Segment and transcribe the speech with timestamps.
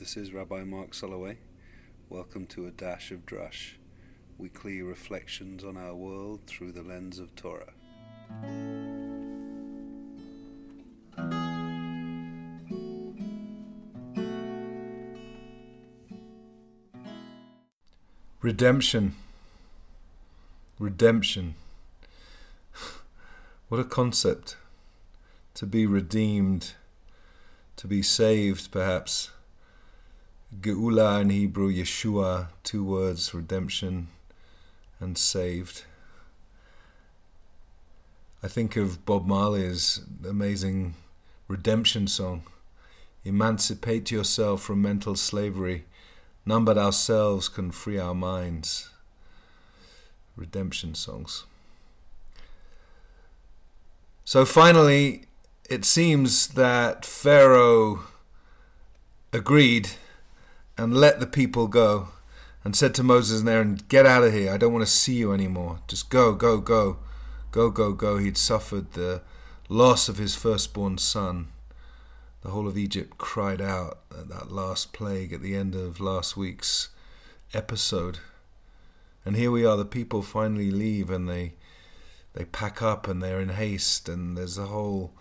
[0.00, 1.36] This is Rabbi Mark Soloway.
[2.08, 3.72] Welcome to A Dash of Drush,
[4.38, 7.74] weekly reflections on our world through the lens of Torah.
[18.40, 19.16] Redemption.
[20.78, 21.56] Redemption.
[23.68, 24.56] what a concept.
[25.52, 26.72] To be redeemed,
[27.76, 29.28] to be saved, perhaps.
[30.58, 34.08] Geula in Hebrew, Yeshua, two words, redemption
[34.98, 35.84] and saved.
[38.42, 40.94] I think of Bob Marley's amazing
[41.46, 42.42] redemption song
[43.22, 45.84] Emancipate yourself from mental slavery
[46.46, 48.90] None but ourselves can free our minds.
[50.36, 51.44] Redemption songs.
[54.24, 55.24] So finally,
[55.68, 58.00] it seems that Pharaoh
[59.32, 59.90] agreed
[60.80, 62.08] and let the people go
[62.64, 64.52] and said to Moses and Aaron, Get out of here.
[64.52, 65.80] I don't want to see you anymore.
[65.86, 66.98] Just go, go, go.
[67.52, 68.18] Go, go, go.
[68.18, 69.22] He'd suffered the
[69.68, 71.48] loss of his firstborn son
[72.42, 76.36] the whole of Egypt cried out at that last plague at the end of last
[76.36, 76.88] week's
[77.52, 78.18] episode.
[79.24, 81.54] And here we are, the people finally leave and they
[82.32, 85.12] they pack up and they're in haste and there's the whole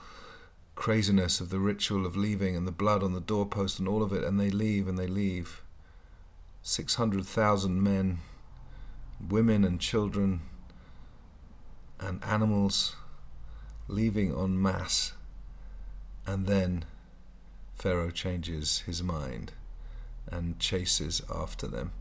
[0.79, 4.13] craziness of the ritual of leaving and the blood on the doorpost and all of
[4.13, 5.61] it and they leave and they leave.
[6.63, 8.19] 600,000 men,
[9.29, 10.39] women and children
[11.99, 12.95] and animals
[13.89, 15.11] leaving en masse
[16.25, 16.85] and then
[17.75, 19.51] Pharaoh changes his mind
[20.31, 21.91] and chases after them.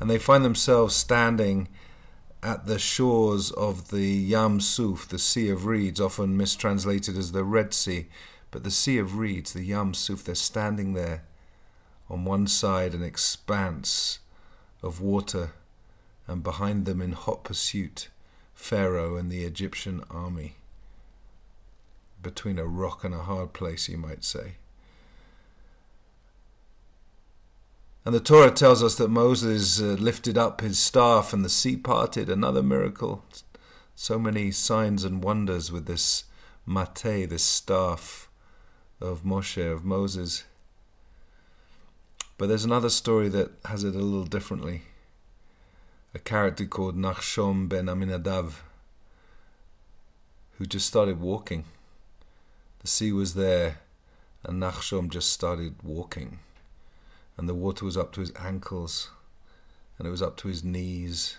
[0.00, 1.68] And they find themselves standing
[2.42, 7.44] at the shores of the Yam Suf, the Sea of Reeds, often mistranslated as the
[7.44, 8.06] Red Sea.
[8.50, 11.22] But the Sea of Reeds, the Yam Suf, they're standing there.
[12.10, 14.18] On one side, an expanse
[14.82, 15.52] of water,
[16.26, 18.08] and behind them, in hot pursuit,
[18.54, 20.56] Pharaoh and the Egyptian army.
[22.22, 24.56] Between a rock and a hard place, you might say.
[28.04, 31.76] And the Torah tells us that Moses uh, lifted up his staff and the sea
[31.76, 33.24] parted, another miracle.
[33.94, 36.24] So many signs and wonders with this
[36.66, 38.28] mateh, this staff
[39.00, 40.42] of Moshe, of Moses.
[42.38, 44.82] But there's another story that has it a little differently.
[46.12, 48.54] A character called Nachshon ben Aminadav,
[50.58, 51.64] who just started walking.
[52.80, 53.78] The sea was there,
[54.42, 56.40] and Nachshon just started walking
[57.36, 59.10] and the water was up to his ankles,
[59.98, 61.36] and it was up to his knees,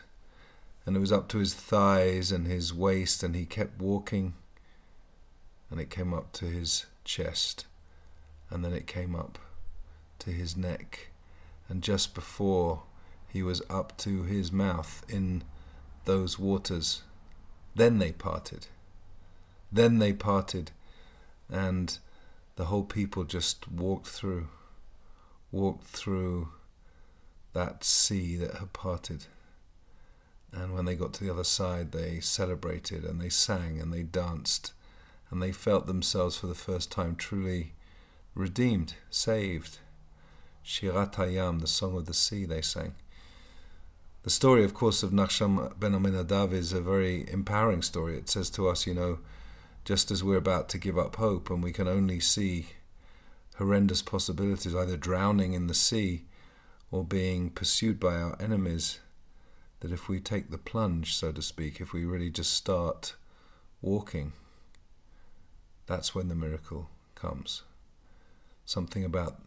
[0.86, 4.34] and it was up to his thighs and his waist, and he kept walking,
[5.70, 7.66] and it came up to his chest,
[8.50, 9.40] and then it came up
[10.20, 11.10] to his neck,
[11.70, 12.84] and just before
[13.28, 15.44] he was up to his mouth in
[16.06, 17.04] those waters,
[17.76, 18.68] then they parted.
[19.72, 20.72] Then they parted,
[21.50, 21.98] and
[22.56, 24.50] the whole people just walked through
[25.54, 26.50] walked through
[27.54, 29.28] that sea that had parted.
[30.52, 34.04] And when they got to the other side, they celebrated and they sang and they
[34.04, 34.74] danced
[35.30, 37.74] and they felt themselves for the first time truly
[38.36, 39.78] redeemed, saved.
[40.66, 42.96] Shirat Hayam, the song of the sea, they sang.
[44.24, 48.18] The story, of course, of Nachshon ben Aminadav is a very empowering story.
[48.18, 49.20] It says to us, you know,
[49.86, 52.68] just as we're about to give up hope and we can only see
[53.56, 56.26] horrendous possibilities, either drowning in the sea
[56.92, 59.00] or being pursued by our enemies,
[59.80, 63.16] that if we take the plunge, so to speak, if we really just start
[63.82, 64.34] walking,
[65.86, 67.64] that's when the miracle comes.
[68.66, 69.42] Something about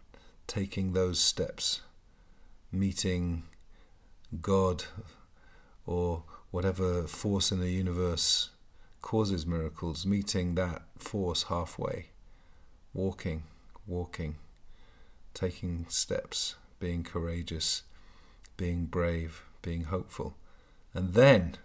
[0.46, 1.80] taking those steps,
[2.70, 3.44] meeting
[4.40, 4.84] God
[5.86, 8.50] or whatever force in the universe
[9.00, 12.08] causes miracles, meeting that force halfway,
[12.92, 13.44] walking
[13.86, 14.36] walking,
[15.34, 17.82] taking steps, being courageous,
[18.56, 20.34] being brave, being hopeful.
[20.94, 21.56] And then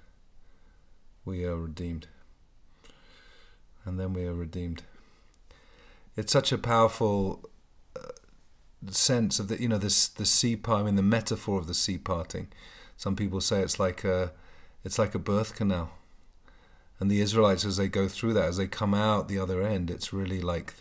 [1.26, 2.08] we are redeemed.
[3.86, 4.84] And then we are redeemed.
[6.16, 7.50] It's such a powerful
[7.96, 8.10] uh,
[8.90, 10.82] sense of the you know this the sea part.
[10.82, 12.50] I mean the metaphor of the sea parting.
[12.98, 14.34] Some people say it's like a
[14.84, 15.92] it's like a birth canal.
[17.00, 19.90] And the Israelites, as they go through that, as they come out the other end,
[19.90, 20.76] it's really like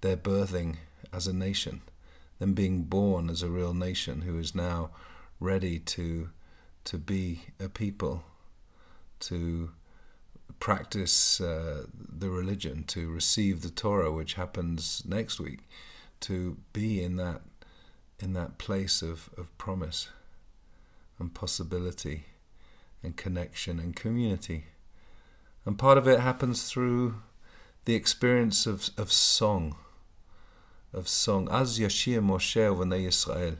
[0.00, 0.76] their birthing
[1.12, 1.80] as a nation,
[2.38, 4.90] them being born as a real nation who is now
[5.40, 6.30] ready to
[6.84, 8.22] to be a people,
[9.18, 9.70] to
[10.60, 15.68] practice uh, the religion, to receive the Torah, which happens next week,
[16.20, 17.42] to be in that
[18.18, 20.08] in that place of, of promise
[21.18, 22.24] and possibility
[23.02, 24.66] and connection and community.
[25.64, 27.16] And part of it happens through
[27.84, 29.76] the experience of, of song,
[30.92, 31.48] of song.
[31.50, 33.56] Az Yashir Moshe V'nei Yisrael.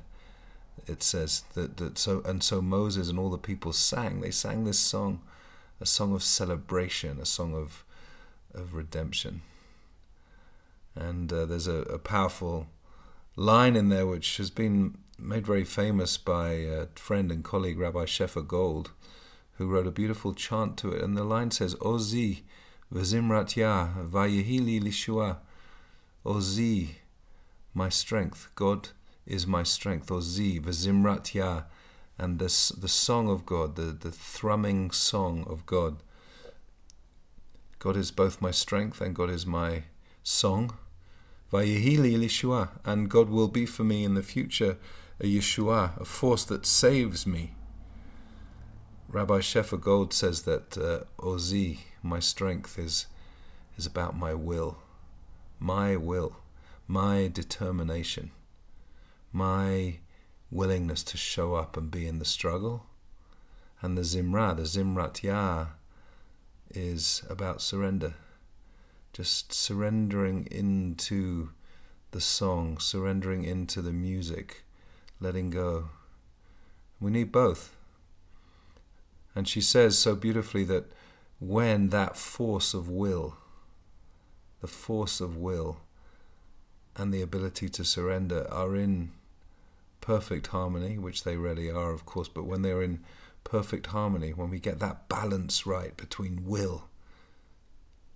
[0.87, 4.21] It says that, that so and so Moses and all the people sang.
[4.21, 5.21] They sang this song,
[5.81, 7.85] a song of celebration, a song of
[8.55, 9.43] of redemption.
[10.95, 12.69] And uh, there's a, a powerful
[13.37, 18.05] line in there which has been made very famous by a friend and colleague Rabbi
[18.05, 18.93] Shefa Gold,
[19.55, 21.03] who wrote a beautiful chant to it.
[21.03, 22.43] And the line says, Ozi
[22.93, 25.39] v'zimrat ya vayehili lishua.
[26.25, 26.89] Ozi,
[27.77, 28.49] my strength.
[28.55, 28.89] God
[29.27, 30.09] is my strength.
[30.09, 31.63] Ozi v'zimrat ya.
[32.19, 36.03] And this, the song of God, the, the thrumming song of God.
[37.79, 39.85] God is both my strength and God is my
[40.23, 40.77] song.
[41.53, 44.79] Vayehili Yeshua, and God will be for me in the future
[45.21, 47.55] a Yeshua, a force that saves me.
[49.09, 53.07] Rabbi Shefa Gold says that uh, Ozi, my strength, is
[53.79, 54.79] is about my will,
[55.61, 56.39] my will,
[56.87, 58.31] my determination,
[59.33, 59.99] my
[60.51, 62.87] willingness to show up and be in the struggle.
[63.83, 65.67] And the Zimra, the Zimrat Yah,
[66.71, 68.15] is about surrender
[69.17, 71.49] just surrendering into
[72.11, 74.63] the song, surrendering into the music,
[75.21, 75.89] letting go.
[77.01, 77.75] We need both.
[79.35, 80.93] And she says so beautifully that
[81.41, 83.39] when that force of will,
[84.61, 85.79] the force of will,
[86.97, 89.11] and the ability to surrender are in
[90.01, 93.01] perfect harmony, which they really are, of course, but when they're in
[93.45, 96.89] perfect harmony, when we get that balance right between will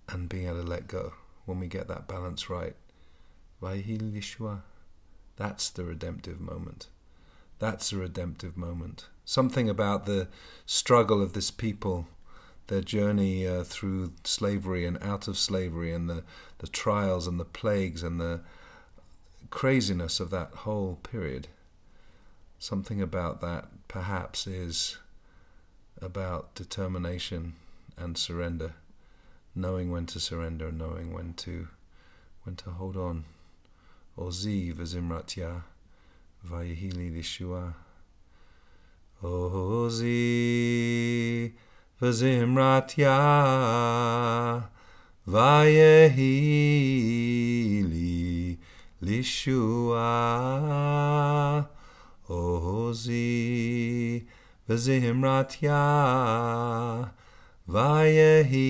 [0.09, 1.13] and being able to let go
[1.45, 2.75] when we get that balance right.
[5.37, 6.87] That's the redemptive moment.
[7.59, 9.07] That's the redemptive moment.
[9.23, 10.27] Something about the
[10.65, 12.07] struggle of this people,
[12.67, 16.23] their journey uh, through slavery and out of slavery, and the,
[16.57, 18.41] the trials and the plagues and the
[19.51, 21.47] craziness of that whole period.
[22.57, 24.97] Something about that perhaps is
[26.01, 27.53] about determination
[27.97, 28.73] and surrender
[29.55, 31.67] knowing when to surrender, and knowing when to
[32.43, 33.25] when to hold on.
[34.17, 35.63] Ozi v'zimratya
[36.47, 37.75] vayehili lishua.
[39.23, 39.87] Oh,
[52.29, 54.23] Ozi
[54.69, 55.81] v'zimratya
[57.67, 58.69] vayehili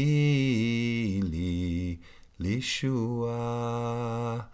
[2.40, 4.46] lishua.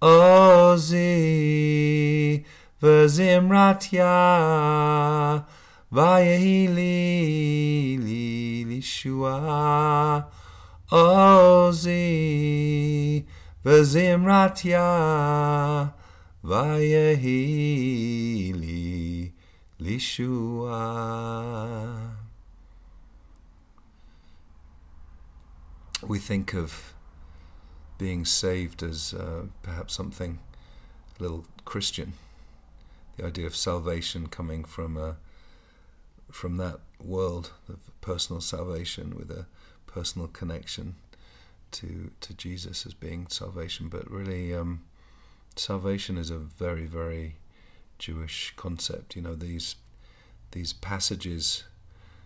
[0.00, 0.96] Ozi
[2.80, 5.44] v'zimratya
[5.90, 6.98] Vayehili
[8.66, 10.24] Lishua
[10.90, 11.84] Ozi Vazimratya Vayehili
[12.84, 13.37] Lishua
[13.68, 14.80] Vazimratya
[16.42, 16.80] Vayehili
[19.78, 20.80] Lishua
[26.06, 26.94] we think of
[27.98, 30.38] being saved as uh, perhaps something
[31.20, 32.14] a little Christian.
[33.18, 35.14] The idea of salvation coming from a, uh,
[36.30, 39.44] from that world of personal salvation with a
[39.86, 40.94] personal connection
[41.72, 44.84] to to Jesus as being salvation, but really um,
[45.56, 47.36] salvation is a very very
[47.98, 49.16] Jewish concept.
[49.16, 49.76] You know these
[50.52, 51.64] these passages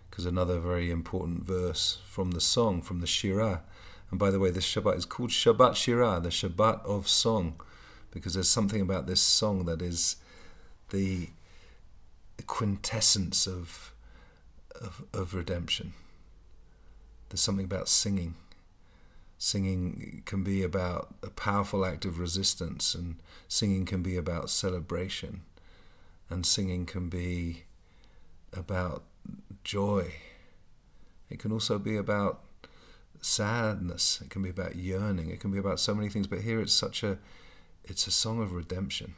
[0.09, 3.61] because another very important verse from the song, from the Shirah.
[4.11, 7.59] And by the way, this Shabbat is called Shabbat Shirah, the Shabbat of song,
[8.11, 10.17] because there's something about this song that is
[10.91, 11.29] the
[12.45, 13.91] quintessence of,
[14.79, 15.93] of, of redemption.
[17.29, 18.35] There's something about singing.
[19.43, 23.17] Singing can be about a powerful act of resistance, and
[23.49, 25.41] singing can be about celebration,
[26.29, 27.63] and singing can be
[28.53, 29.03] about
[29.65, 30.13] joy.
[31.29, 32.39] It can also be about
[33.19, 34.21] sadness.
[34.21, 35.29] It can be about yearning.
[35.29, 36.25] It can be about so many things.
[36.25, 37.17] But here it's such a,
[37.83, 39.13] it's a song of redemption,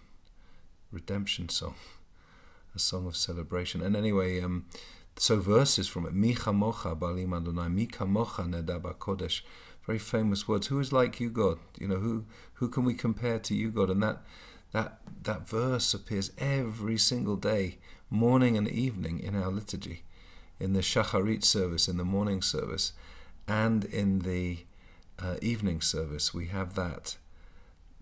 [0.91, 1.75] redemption song,
[2.73, 3.79] a song of celebration.
[3.79, 4.65] And anyway, um,
[5.17, 6.15] so verses from it.
[6.15, 7.69] Micha mocha balim Adonai.
[7.69, 9.41] Nedaba kodesh.
[9.85, 10.67] Very famous words.
[10.67, 11.59] Who is like you, God?
[11.77, 12.25] You know who
[12.55, 13.89] who can we compare to you, God?
[13.89, 14.21] And that
[14.71, 17.77] that that verse appears every single day,
[18.09, 20.03] morning and evening in our liturgy
[20.59, 22.93] in the Shacharit service, in the morning service,
[23.47, 24.59] and in the
[25.19, 27.17] uh, evening service, we have that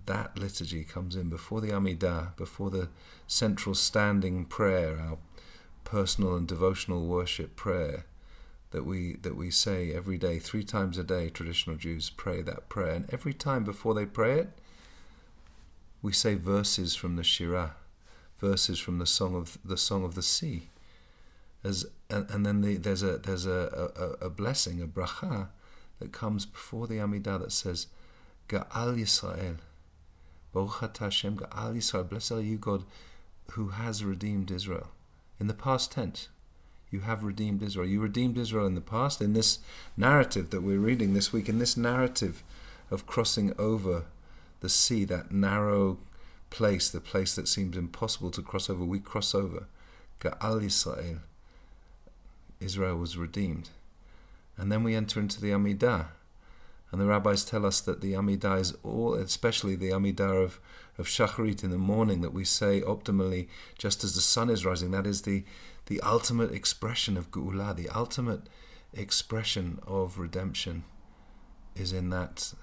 [0.05, 2.89] that liturgy comes in before the Amidah, before the
[3.25, 5.17] central standing prayer, our
[5.85, 8.03] personal and devotional worship prayer
[8.73, 11.29] that we that we say every day, three times a day.
[11.29, 14.49] Traditional Jews pray that prayer, and every time before they pray it,
[16.01, 17.71] we say verses from the Shirah,
[18.39, 20.69] verses from the song of the song of the sea.
[21.63, 25.49] As and, and then the, there's a there's a, a, a blessing, a bracha,
[25.99, 27.87] that comes before the Amidah that says,
[28.49, 29.57] Ga'al Yisrael.
[30.51, 32.09] Baruch Hashem Ga'al Yisrael.
[32.09, 32.83] Blessed are you, God,
[33.51, 34.89] who has redeemed Israel.
[35.39, 36.29] In the past tense,
[36.93, 37.87] you have redeemed Israel.
[37.87, 39.19] You redeemed Israel in the past.
[39.19, 39.57] In this
[39.97, 42.43] narrative that we're reading this week, in this narrative
[42.91, 44.05] of crossing over
[44.59, 45.97] the sea, that narrow
[46.51, 49.65] place, the place that seems impossible to cross over, we cross over.
[50.21, 51.19] Ga'al.
[52.59, 53.69] Israel was redeemed.
[54.55, 56.09] And then we enter into the Amidah.
[56.93, 60.59] And the rabbis tell us that the Amidah is all, especially the Amidah of,
[60.99, 63.47] of Shacharit in the morning that we say optimally
[63.79, 64.91] just as the sun is rising.
[64.91, 65.43] That is the,
[65.87, 68.41] the ultimate expression of Geula, the ultimate
[68.93, 70.83] expression of redemption
[71.75, 72.53] is in that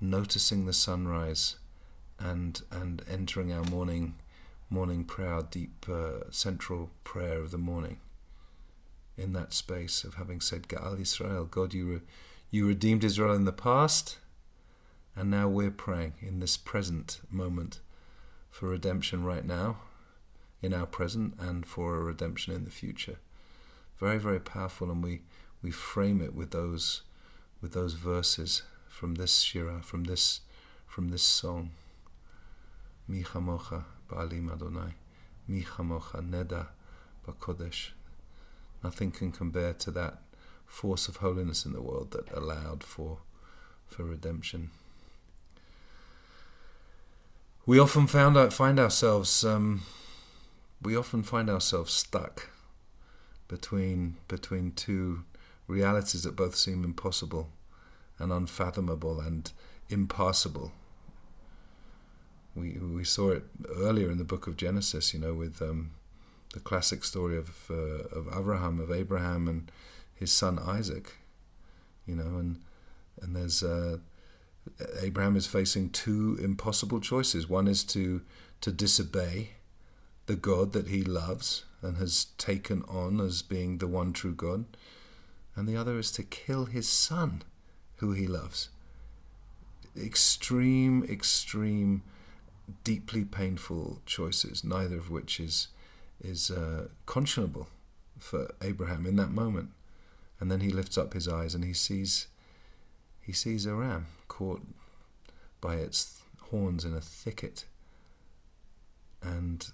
[0.00, 1.54] noticing the sunrise
[2.18, 4.16] and and entering our morning
[4.68, 7.98] morning prayer, our deep uh, central prayer of the morning
[9.16, 12.00] in that space of having said, Ga'al Israel, God, you, re-
[12.50, 14.18] you redeemed Israel in the past,
[15.14, 17.80] and now we're praying in this present moment
[18.50, 19.78] for redemption right now,
[20.60, 23.18] in our present, and for a redemption in the future.
[23.98, 25.20] Very, very powerful, and we,
[25.62, 27.02] we frame it with those
[27.62, 30.40] with those verses from this shira, from this
[30.86, 31.70] from this song.
[33.06, 34.94] Mi chamocha ba'alim Adonai,
[35.46, 36.68] mi chamocha neda
[37.26, 37.90] ba'kodesh.
[38.82, 40.18] Nothing can compare to that
[40.70, 43.18] force of holiness in the world that allowed for
[43.88, 44.70] for redemption.
[47.66, 49.82] We often found out, find ourselves um,
[50.80, 52.48] we often find ourselves stuck
[53.48, 55.24] between between two
[55.66, 57.48] realities that both seem impossible
[58.18, 59.52] and unfathomable and
[59.88, 60.72] impassable.
[62.54, 63.44] We we saw it
[63.76, 65.90] earlier in the book of Genesis, you know, with um,
[66.54, 69.70] the classic story of uh, of Abraham, of Abraham and
[70.20, 71.16] his son Isaac,
[72.06, 72.60] you know, and
[73.20, 73.96] and there's uh,
[75.00, 77.48] Abraham is facing two impossible choices.
[77.48, 78.20] One is to
[78.60, 79.52] to disobey
[80.26, 84.66] the God that he loves and has taken on as being the one true God,
[85.56, 87.42] and the other is to kill his son,
[87.96, 88.68] who he loves.
[90.00, 92.02] Extreme, extreme,
[92.84, 95.68] deeply painful choices, neither of which is
[96.22, 97.66] is uh, conscionable
[98.18, 99.70] for Abraham in that moment.
[100.40, 102.26] And then he lifts up his eyes and he sees
[103.20, 104.62] he sees a ram caught
[105.60, 107.66] by its horns in a thicket
[109.22, 109.68] and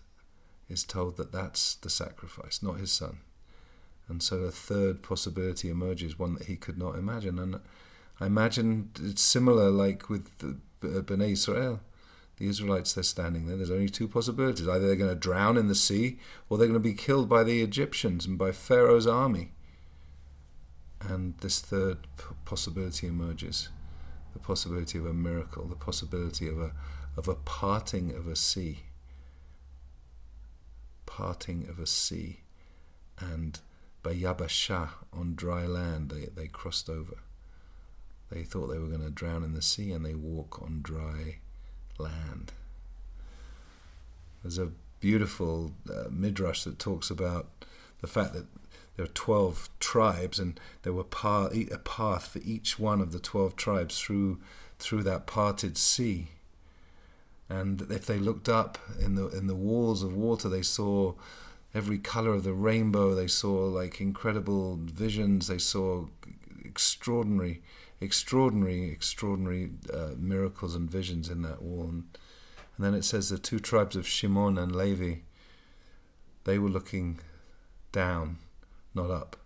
[0.69, 3.21] is told that that's the sacrifice, not his son.
[4.09, 7.39] And so a third possibility emerges, one that he could not imagine.
[7.39, 7.61] And
[8.21, 11.81] I imagine it's similar, like with the uh, Bnei Israel
[12.39, 13.57] the Israelites, they're standing there.
[13.57, 14.69] There's only two possibilities.
[14.69, 16.19] Either they're going to drown in the sea
[16.49, 19.53] or they're going to be killed by the Egyptians and by Pharaoh's army.
[21.09, 21.99] And this third
[22.45, 23.69] possibility emerges
[24.33, 26.73] the possibility of a miracle, the possibility of a,
[27.17, 28.81] of a parting of a sea.
[31.07, 32.41] Parting of a sea.
[33.19, 33.59] And
[34.03, 37.19] by Yabashah, on dry land, they, they crossed over.
[38.31, 41.39] They thought they were going to drown in the sea and they walk on dry
[41.99, 42.53] land.
[44.43, 47.47] There's a beautiful uh, midrash that talks about
[48.01, 48.47] the fact that
[48.97, 53.57] there are 12 tribes and there were a path for each one of the 12
[53.57, 54.39] tribes through
[54.79, 56.29] through that parted sea.
[57.49, 61.15] And if they looked up in the in the walls of water they saw
[61.75, 63.15] every color of the rainbow.
[63.15, 65.47] They saw like incredible visions.
[65.47, 66.07] They saw
[66.65, 67.63] extraordinary
[68.01, 71.85] extraordinary, extraordinary uh, miracles and visions in that wall.
[71.85, 72.05] And,
[72.77, 75.21] and then it says the two tribes of Shimon and Levi,
[76.45, 77.21] they were looking
[77.93, 78.39] down,
[78.97, 79.37] not up.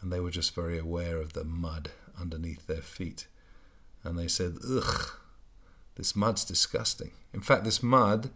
[0.00, 3.26] And they were just very aware of the mud underneath their feet.
[4.04, 5.10] And they said, ugh,
[5.96, 7.10] this mud's disgusting.
[7.34, 8.30] In fact, this mud,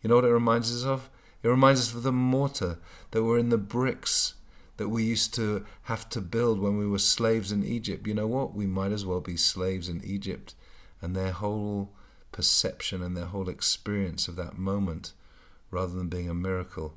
[0.00, 1.10] you know what it reminds us of?
[1.42, 2.78] It reminds us of the mortar
[3.10, 4.34] that were in the bricks
[4.76, 8.06] that we used to have to build when we were slaves in Egypt.
[8.06, 8.54] You know what?
[8.54, 10.54] We might as well be slaves in Egypt.
[11.02, 11.90] And their whole
[12.30, 15.12] perception and their whole experience of that moment,
[15.70, 16.94] rather than being a miracle,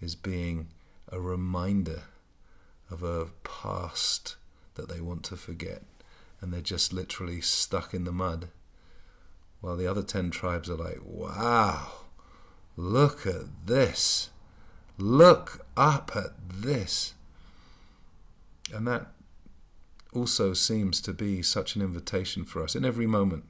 [0.00, 0.68] is being
[1.10, 2.02] a reminder
[2.92, 4.36] of a past
[4.74, 5.82] that they want to forget.
[6.40, 8.48] And they're just literally stuck in the mud,
[9.60, 11.92] while the other 10 tribes are like, wow,
[12.76, 14.30] look at this.
[14.98, 17.14] Look up at this.
[18.74, 19.06] And that
[20.12, 23.44] also seems to be such an invitation for us in every moment.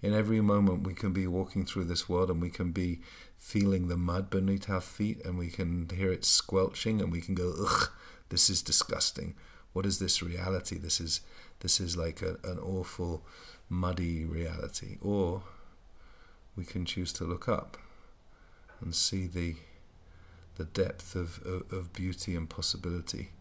[0.00, 3.00] In every moment, we can be walking through this world and we can be
[3.38, 7.34] feeling the mud beneath our feet and we can hear it squelching and we can
[7.34, 7.90] go, ugh,
[8.32, 9.34] this is disgusting.
[9.74, 10.78] What is this reality?
[10.78, 11.20] This is
[11.60, 13.22] this is like a, an awful,
[13.68, 14.96] muddy reality.
[15.02, 15.42] Or
[16.56, 17.76] we can choose to look up
[18.80, 19.56] and see the
[20.56, 23.32] the depth of, of, of beauty and possibility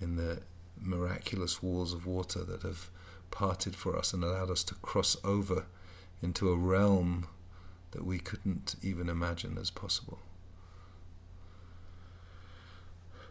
[0.00, 0.42] in the
[0.78, 2.90] miraculous walls of water that have
[3.30, 5.66] parted for us and allowed us to cross over
[6.22, 7.26] into a realm
[7.92, 10.18] that we couldn't even imagine as possible.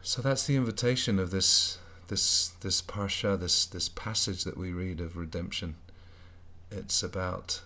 [0.07, 5.01] So that's the invitation of this this this parsha, this this passage that we read
[5.01, 5.75] of redemption.
[6.71, 7.59] It's about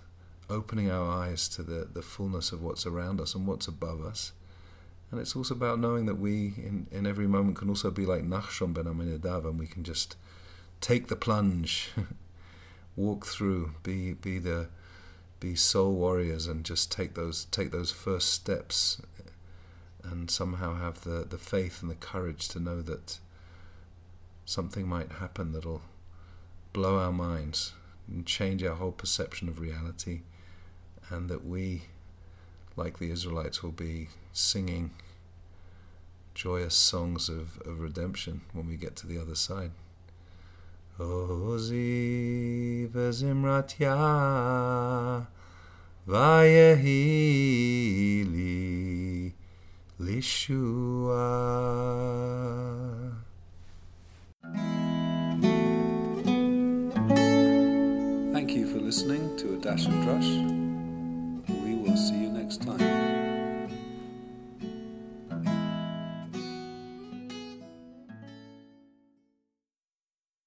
[0.50, 4.32] opening our eyes to the, the fullness of what's around us and what's above us.
[5.12, 8.24] And it's also about knowing that we, in, in every moment, can also be like
[8.24, 10.16] Nachshon ben Aminadav, and we can just
[10.82, 11.92] take the plunge,
[12.96, 14.70] walk through, be be the
[15.40, 19.00] be soul warriors, and just take those take those first steps,
[20.04, 23.20] and somehow have the, the faith and the courage to know that
[24.46, 25.82] something might happen that'll
[26.74, 27.74] blow our minds
[28.08, 30.22] and change our whole perception of reality,
[31.10, 31.84] and that we,
[32.76, 34.92] like the Israelites, will be singing
[36.34, 39.72] joyous songs of, of redemption when we get to the other side.
[41.00, 43.96] Ozi vezimratya
[46.08, 47.22] vayehili
[50.02, 51.22] lishua.
[58.34, 60.32] Thank you for listening to A Dash of Drush.
[61.64, 63.21] We will see you next time.